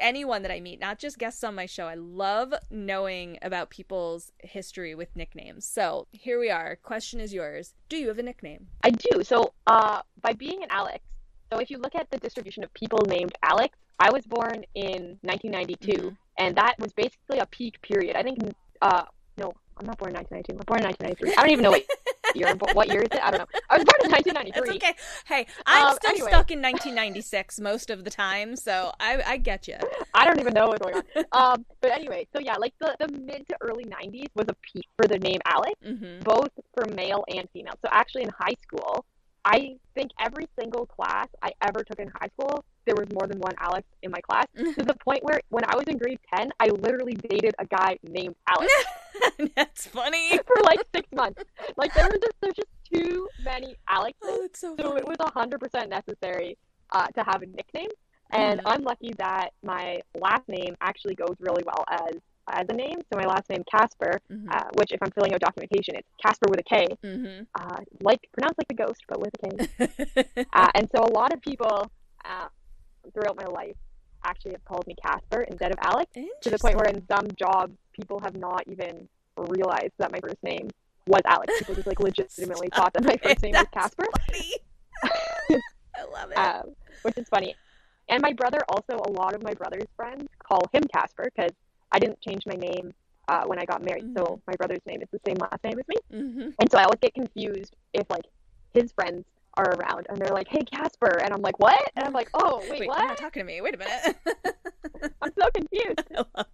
[0.00, 1.86] anyone that I meet, not just guests on my show.
[1.86, 5.66] I love knowing about people's history with nicknames.
[5.66, 6.76] So here we are.
[6.76, 7.74] Question is yours.
[7.88, 8.68] Do you have a nickname?
[8.82, 9.22] I do.
[9.22, 11.04] So uh, by being an Alex,
[11.52, 15.18] so if you look at the distribution of people named Alex, I was born in
[15.22, 16.08] 1992, mm-hmm.
[16.38, 18.16] and that was basically a peak period.
[18.16, 18.38] I think,
[18.80, 19.04] uh,
[19.36, 20.58] no, I'm not born in 1992.
[20.58, 21.34] I'm born in 1993.
[21.36, 21.84] I don't even know what
[22.36, 22.54] year.
[22.54, 23.22] But what year is it?
[23.22, 23.60] I don't know.
[23.70, 24.52] I was born in 1993.
[24.52, 24.94] That's okay.
[25.26, 26.28] Hey, I'm um, still anyway.
[26.28, 29.76] stuck in 1996 most of the time, so I, I get you.
[30.14, 31.02] I don't even know what's going on.
[31.32, 34.84] Um, but anyway, so yeah, like the, the mid to early 90s was a peak
[34.96, 36.20] for the name Alex, mm-hmm.
[36.22, 37.74] both for male and female.
[37.80, 39.04] So actually, in high school,
[39.44, 43.38] I think every single class I ever took in high school, there was more than
[43.40, 46.50] one Alex in my class to the point where when I was in grade 10,
[46.60, 48.72] I literally dated a guy named Alex.
[49.56, 50.38] that's funny.
[50.46, 51.42] For like six months.
[51.76, 54.18] Like there were just there's just too many Alexes.
[54.22, 56.58] Oh, so, so it was hundred percent necessary
[56.90, 57.90] uh, to have a nickname.
[58.30, 58.68] And mm-hmm.
[58.68, 62.14] I'm lucky that my last name actually goes really well as
[62.48, 62.98] as a name.
[63.12, 64.48] So my last name Kasper, mm-hmm.
[64.50, 67.42] uh, which if I'm filling out documentation, it's Kasper with a K, mm-hmm.
[67.54, 70.44] uh, like pronounced like the ghost, but with a K.
[70.52, 71.90] uh, and so a lot of people
[72.24, 72.48] uh,
[73.14, 73.76] throughout my life
[74.24, 77.76] actually have called me Kasper instead of Alex, to the point where in some jobs
[77.92, 80.68] people have not even realized that my first name
[81.06, 81.52] was Alex.
[81.58, 84.06] People just like legitimately thought that my first name was Kasper.
[85.04, 86.38] I love it.
[86.38, 87.54] Um, which is funny.
[88.08, 91.52] And my brother also, a lot of my brother's friends call him Kasper because
[91.92, 92.92] I didn't change my name
[93.28, 94.04] uh, when I got married.
[94.04, 94.18] Mm-hmm.
[94.18, 95.96] So my brother's name is the same last name as me.
[96.12, 96.50] Mm-hmm.
[96.58, 98.24] And so I always get confused if like
[98.74, 99.24] his friends
[99.54, 102.58] are around and they're like, "Hey, Kasper," and I'm like, "What?" And I'm like, "Oh,
[102.62, 103.60] wait, wait what?" You're not talking to me.
[103.60, 104.16] Wait a minute.
[105.22, 106.00] I'm so confused.
[106.34, 106.44] I.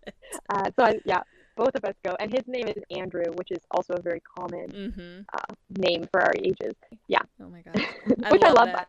[0.51, 1.23] Uh, so I, yeah,
[1.57, 4.69] both of us go, and his name is Andrew, which is also a very common
[4.69, 5.21] mm-hmm.
[5.33, 6.75] uh, name for our ages.
[7.09, 7.23] Yeah.
[7.43, 7.77] Oh my god.
[8.25, 8.69] I which love I love.
[8.75, 8.89] That.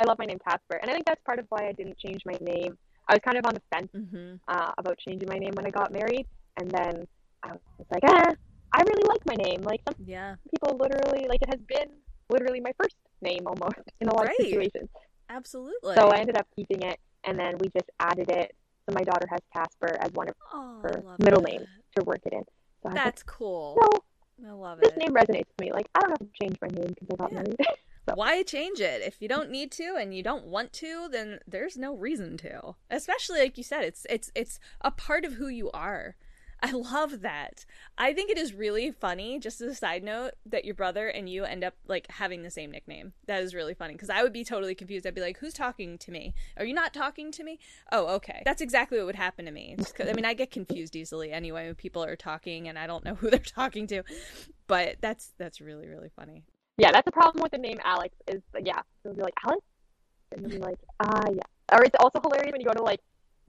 [0.00, 2.22] I love my name Kasper, and I think that's part of why I didn't change
[2.24, 2.78] my name.
[3.10, 4.36] I was kind of on the fence mm-hmm.
[4.46, 6.26] uh, about changing my name when I got married,
[6.58, 7.08] and then
[7.42, 8.30] I was like, ah,
[8.72, 9.62] I really like my name.
[9.62, 10.36] Like some yeah.
[10.48, 11.90] people literally like it has been
[12.28, 14.36] literally my first name almost in a lot right.
[14.38, 14.88] of situations.
[15.28, 15.96] Absolutely.
[15.96, 18.54] So I ended up keeping it, and then we just added it.
[18.88, 22.32] So my daughter has Kasper as one of oh, her middle names to work it
[22.32, 22.44] in.
[22.84, 23.76] So That's cool.
[23.82, 24.04] So
[24.46, 24.94] I love this it.
[24.94, 25.72] This name resonates with me.
[25.72, 27.42] Like I don't have to change my name because I got yeah.
[27.42, 27.56] married.
[28.10, 28.14] so.
[28.16, 31.08] Why change it if you don't need to and you don't want to?
[31.10, 32.74] Then there's no reason to.
[32.90, 36.16] Especially like you said, it's it's it's a part of who you are.
[36.62, 37.64] I love that.
[37.96, 41.28] I think it is really funny, just as a side note, that your brother and
[41.28, 43.14] you end up like having the same nickname.
[43.26, 45.06] That is really funny because I would be totally confused.
[45.06, 46.34] I'd be like, "Who's talking to me?
[46.58, 47.58] Are you not talking to me?"
[47.90, 48.42] Oh, okay.
[48.44, 49.76] That's exactly what would happen to me.
[49.98, 53.14] I mean, I get confused easily anyway when people are talking and I don't know
[53.20, 54.02] who they're talking to.
[54.66, 56.44] But that's that's really really funny.
[56.80, 58.14] Yeah, that's the problem with the name Alex.
[58.26, 59.62] Is yeah, they'll be like Alex,
[60.32, 61.76] and you'll be like, ah, yeah.
[61.76, 63.00] Or it's also hilarious when you go to like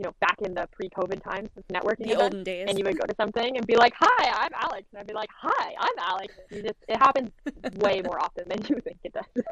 [0.02, 2.98] you know, back in the pre-COVID times, this networking the olden days, and you would
[2.98, 6.00] go to something and be like, "Hi, I'm Alex," and I'd be like, "Hi, I'm
[6.00, 7.30] Alex." You just it happens
[7.76, 9.44] way more often than you think it does.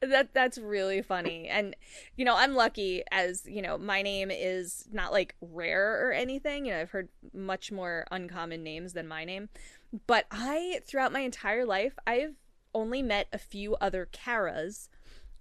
[0.00, 1.76] that that's really funny, and
[2.16, 6.64] you know, I'm lucky as you know, my name is not like rare or anything.
[6.64, 9.50] You know, I've heard much more uncommon names than my name,
[10.06, 12.34] but I throughout my entire life, I've
[12.74, 14.88] only met a few other Karas,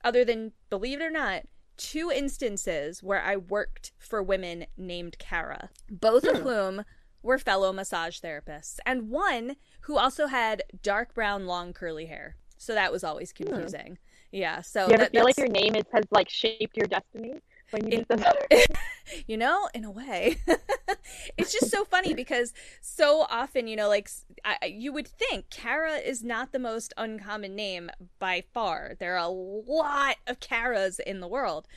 [0.04, 1.44] other than believe it or not
[1.78, 6.44] two instances where I worked for women named Kara, both of hmm.
[6.44, 6.86] whom
[7.22, 12.36] were fellow massage therapists, and one who also had dark brown, long, curly hair.
[12.58, 13.44] So that was always hmm.
[13.44, 13.98] confusing.
[14.32, 14.62] Yeah.
[14.62, 17.36] So you ever that, feel like your name is, has like shaped your destiny?
[17.72, 18.78] When you it,
[19.28, 20.38] you know in a way.
[21.38, 24.10] It's just so funny because so often you know like
[24.44, 28.96] I, you would think kara is not the most uncommon name by far.
[29.00, 31.68] There are a lot of karas in the world.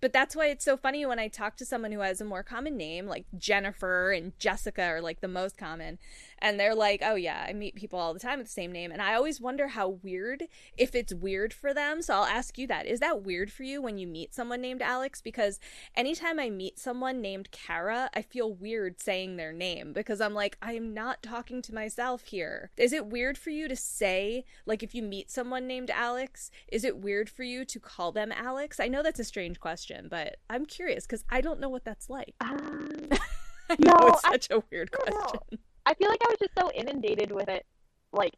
[0.00, 2.44] But that's why it's so funny when I talk to someone who has a more
[2.44, 5.98] common name, like Jennifer and Jessica are like the most common.
[6.40, 8.90] And they're like, oh, yeah, I meet people all the time with the same name.
[8.90, 10.44] And I always wonder how weird,
[10.76, 12.02] if it's weird for them.
[12.02, 12.86] So I'll ask you that.
[12.86, 15.20] Is that weird for you when you meet someone named Alex?
[15.20, 15.58] Because
[15.96, 20.56] anytime I meet someone named Kara, I feel weird saying their name because I'm like,
[20.62, 22.70] I am not talking to myself here.
[22.76, 26.84] Is it weird for you to say, like, if you meet someone named Alex, is
[26.84, 28.80] it weird for you to call them Alex?
[28.80, 32.08] I know that's a strange question, but I'm curious because I don't know what that's
[32.08, 32.34] like.
[32.40, 33.08] Um,
[33.70, 35.58] I know No, it's such a weird I know.
[35.88, 37.64] I feel like I was just so inundated with it.
[38.12, 38.34] Like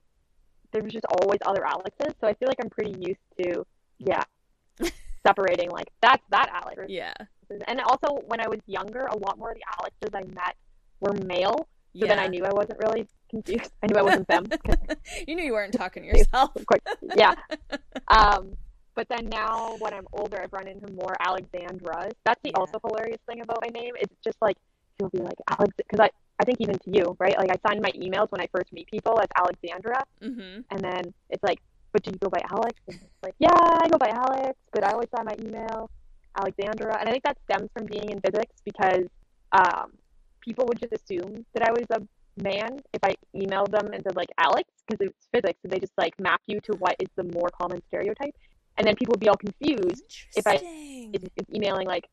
[0.72, 3.66] there was just always other Alexes, so I feel like I'm pretty used to
[3.98, 4.22] yeah
[5.26, 6.82] separating like that's that Alex.
[6.88, 7.12] Yeah.
[7.66, 10.54] And also when I was younger, a lot more of the Alexes I met
[11.00, 12.06] were male, so Yeah.
[12.08, 13.72] then I knew I wasn't really confused.
[13.82, 14.46] I knew I wasn't them.
[15.26, 16.54] you knew you weren't talking to yourself.
[16.54, 16.82] of course,
[17.16, 17.34] yeah.
[18.08, 18.52] Um,
[18.94, 22.12] but then now when I'm older, I've run into more Alexandras.
[22.24, 22.60] That's the Yeah.
[22.60, 23.94] also hilarious thing about my name.
[24.00, 24.56] It's just like
[25.00, 27.36] you'll be like Alex, because I I think even to you, right?
[27.42, 31.02] Like I sign my emails when I first meet people as Alexandra, hmm and then
[31.32, 31.58] it's like,
[31.92, 32.74] but do you go by Alex?
[32.88, 33.50] And it's like, yeah,
[33.82, 35.90] I go by Alex, but I always sign my email
[36.40, 39.04] Alexandra, and I think that stems from being in physics because
[39.52, 39.86] um,
[40.46, 42.00] people would just assume that I was a
[42.42, 45.96] man if I emailed them and said like Alex because it's physics, and they just
[46.04, 48.34] like map you to what is the more common stereotype,
[48.78, 50.04] and then people would be all confused
[50.40, 50.56] if I-
[51.16, 52.06] if if emailing like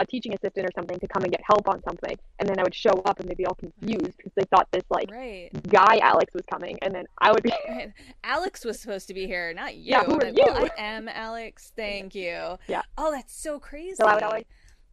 [0.00, 2.62] a teaching assistant or something to come and get help on something, and then I
[2.62, 5.50] would show up and they'd be all confused because they thought this like right.
[5.68, 7.92] guy Alex was coming, and then I would be Right.
[8.24, 9.90] Alex was supposed to be here, not you.
[9.92, 10.68] Yeah, who are Like, well, you?
[10.76, 11.72] I am Alex.
[11.76, 12.56] Thank you.
[12.66, 12.82] Yeah.
[12.98, 13.94] Oh, that's so crazy.
[13.96, 14.44] So I would always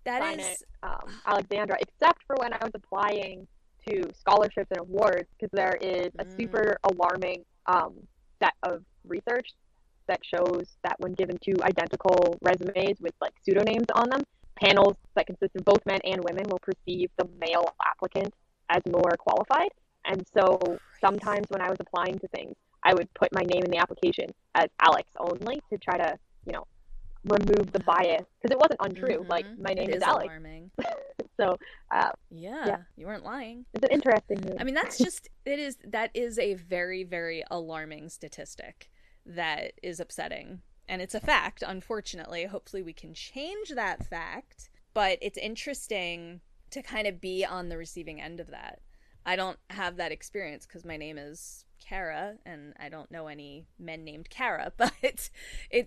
[0.03, 0.45] That is.
[0.45, 3.47] it um, Alexandra, except for when I was applying
[3.87, 6.37] to scholarships and awards, because there is a Mm.
[6.37, 7.93] super alarming um,
[8.41, 9.49] set of research
[10.07, 14.23] that shows that when given two identical resumes with like pseudonyms on them,
[14.61, 18.33] panels that consist of both men and women will perceive the male applicant
[18.69, 19.69] as more qualified.
[20.05, 20.59] And so
[21.03, 24.29] sometimes when I was applying to things, I would put my name in the application
[24.55, 26.63] as Alex only to try to, you know,
[27.25, 29.25] remove the bias because it wasn't untrue.
[29.29, 29.59] Like Mhm.
[29.59, 30.33] my name It is Alex.
[31.39, 31.55] So
[31.91, 32.77] uh, Yeah, Yeah.
[32.95, 33.65] you weren't lying.
[33.73, 34.57] it's an interesting name.
[34.59, 38.89] I mean, that's just it is that is a very very alarming statistic
[39.25, 41.63] that is upsetting, and it's a fact.
[41.65, 44.69] Unfortunately, hopefully we can change that fact.
[44.93, 48.79] But it's interesting to kind of be on the receiving end of that.
[49.25, 53.67] I don't have that experience because my name is Kara, and I don't know any
[53.77, 54.71] men named Kara.
[54.77, 55.29] But it,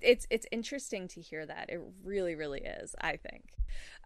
[0.02, 1.70] it's it's interesting to hear that.
[1.70, 2.94] It really, really is.
[3.00, 3.54] I think.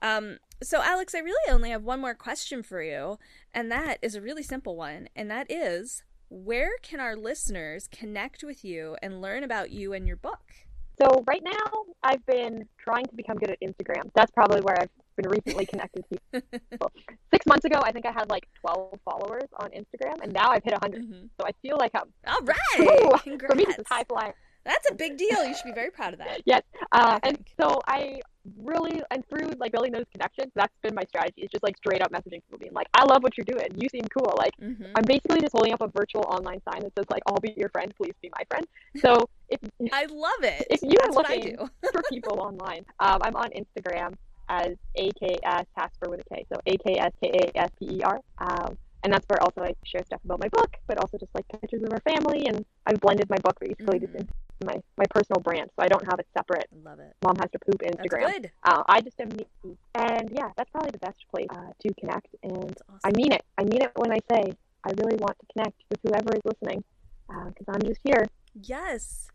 [0.03, 3.19] Um, so, Alex, I really only have one more question for you,
[3.53, 8.43] and that is a really simple one, and that is where can our listeners connect
[8.43, 10.53] with you and learn about you and your book?
[11.01, 11.71] So right now,
[12.03, 14.11] I've been trying to become good at Instagram.
[14.15, 16.41] That's probably where I've been recently connected to
[16.71, 16.93] people.
[17.33, 20.63] Six months ago, I think I had like 12 followers on Instagram, and now I've
[20.63, 21.03] hit 100.
[21.03, 21.29] Mhm.
[21.41, 22.57] So I feel like I'm, All right,
[23.27, 24.33] Ooh, for me, this is high flying.
[24.65, 25.45] That's a big deal.
[25.45, 26.41] You should be very proud of that.
[26.47, 26.63] Yes.
[26.91, 28.21] Uh, and so I
[28.63, 31.43] really, and through like building those connections, that's been my strategy.
[31.43, 33.69] It's just like straight up messaging people, being like, "I love what you're doing.
[33.77, 36.93] You seem cool." Like hmm I'm basically just holding up a virtual online sign that
[36.97, 37.93] says like, "I'll be your friend.
[37.97, 38.67] Please be my friend."
[39.05, 39.29] So
[39.63, 40.67] if I love it.
[40.71, 41.71] If you are That's I looking- do.
[41.93, 44.15] for people online, um, I'm on Instagram
[44.49, 48.03] as AKS Kasper with a K, so A K S K A S P E
[48.03, 48.21] R.
[48.39, 51.47] Um, and that's where also I share stuff about my book, but also just like
[51.61, 52.47] pictures of our family.
[52.47, 54.15] And I've blended my book basically Mhm.
[54.15, 54.33] into
[54.65, 57.13] my, my personal brand, so I don't have a separate I love it.
[57.23, 58.49] mom has to poop Instagram.
[58.63, 59.47] Uh, I just am me.
[59.95, 62.29] And yeah, that's probably the best place uh, to connect.
[62.43, 62.55] And
[62.89, 63.01] awesome.
[63.05, 63.43] I mean it.
[63.59, 64.53] I mean it when I say
[64.87, 66.83] I really want to connect with whoever is listening
[67.29, 68.27] because I'm just here.
[68.55, 69.29] Yes.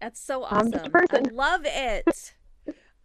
[0.00, 0.72] That's so I'm awesome.
[0.72, 1.26] just a person.
[1.28, 2.34] I love it.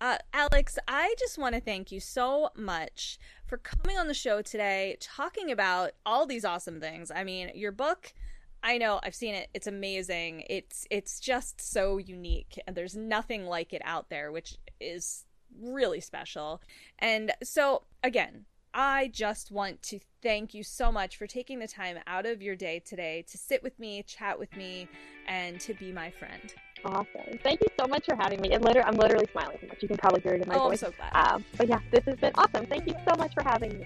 [0.01, 3.17] Uh, Alex, I just want to thank you so much
[3.47, 7.09] for coming on the show today, talking about all these awesome things.
[7.09, 8.13] I mean, your book,
[8.61, 9.49] I know I've seen it.
[9.53, 10.43] It's amazing.
[10.49, 15.25] It's it's just so unique, and there's nothing like it out there, which is
[15.61, 16.61] really special.
[16.99, 21.97] And so, again, I just want to thank you so much for taking the time
[22.07, 24.87] out of your day today to sit with me, chat with me,
[25.27, 26.53] and to be my friend.
[26.83, 27.37] Awesome.
[27.43, 28.51] Thank you so much for having me.
[28.51, 29.81] It liter- I'm literally smiling so much.
[29.83, 30.79] You can probably hear it in my oh, I'm voice.
[30.79, 31.13] so glad.
[31.13, 32.65] Um, but yeah, this has been awesome.
[32.65, 33.85] Thank you so much for having me.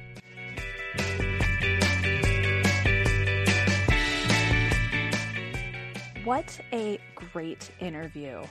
[6.24, 8.42] What a great interview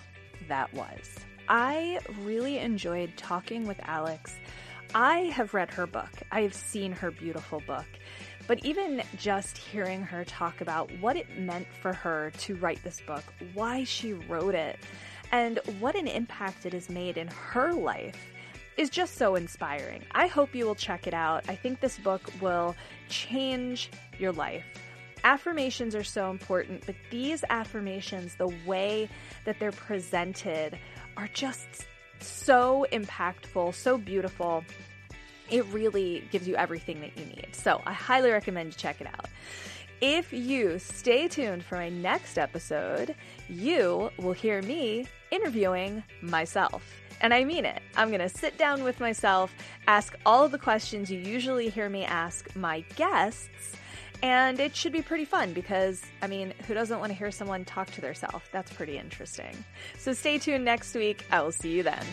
[0.49, 1.17] that was.
[1.49, 4.35] I really enjoyed talking with Alex.
[4.99, 7.85] I have read her book, I have seen her beautiful book,
[8.47, 13.03] but even just hearing her talk about what it meant for her to write this
[13.07, 13.23] book,
[13.53, 14.79] why she wrote it,
[15.33, 18.17] and what an impact it has made in her life
[18.79, 20.03] is just so inspiring.
[20.13, 21.45] I hope you will check it out.
[21.47, 22.75] I think this book will
[23.11, 24.65] change your life
[25.25, 29.09] affirmations are so important, but these affirmations, the way
[29.45, 30.79] that they're presented,
[31.17, 31.87] are just
[32.21, 34.65] so impactful, so beautiful.
[35.51, 37.49] It really gives you everything that you need.
[37.53, 39.27] So I highly recommend you check it out.
[40.01, 43.15] If you stay tuned for my next episode,
[43.49, 46.85] you will hear me interviewing myself.
[47.23, 47.81] And I mean it.
[47.97, 49.55] I'm going to sit down with myself,
[49.87, 53.77] ask all the questions you usually hear me ask my guests,
[54.23, 57.65] and it should be pretty fun because, I mean, who doesn't want to hear someone
[57.65, 58.49] talk to their self?
[58.53, 59.57] That's pretty interesting.
[59.99, 61.25] So stay tuned next week.
[61.31, 62.05] I will see you then.